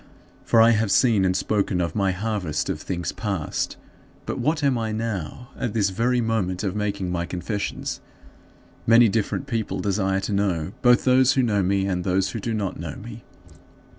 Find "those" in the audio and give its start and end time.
11.03-11.33, 12.03-12.31